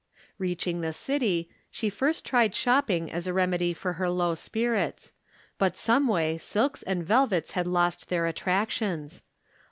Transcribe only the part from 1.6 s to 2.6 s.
she first tried